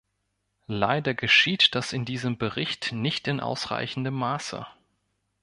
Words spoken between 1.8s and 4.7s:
in diesem Bericht nicht in ausreichendem Maße.